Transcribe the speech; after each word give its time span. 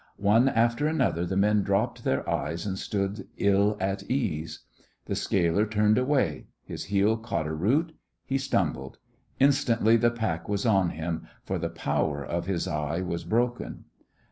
One 0.17 0.49
after 0.49 0.87
another 0.87 1.27
the 1.27 1.37
men 1.37 1.61
dropped 1.61 2.03
their 2.03 2.27
eyes 2.27 2.65
and 2.65 2.75
stood 2.79 3.27
ill 3.37 3.77
at 3.79 4.01
ease. 4.09 4.61
The 5.05 5.13
scaler 5.15 5.67
turned 5.67 5.99
away; 5.99 6.47
his 6.63 6.85
heel 6.85 7.17
caught 7.17 7.45
a 7.45 7.53
root; 7.53 7.91
he 8.25 8.39
stumbled; 8.39 8.97
instantly 9.39 9.97
the 9.97 10.09
pack 10.09 10.49
was 10.49 10.65
on 10.65 10.89
him, 10.89 11.27
for 11.43 11.59
the 11.59 11.69
power 11.69 12.25
of 12.25 12.47
his 12.47 12.67
eye 12.67 13.01
was 13.01 13.23
broken. 13.23 13.83